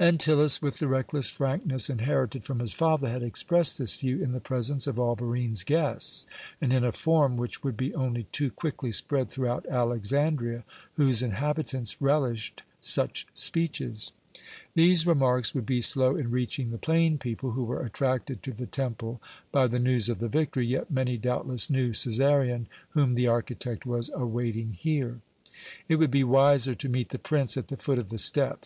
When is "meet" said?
26.88-27.10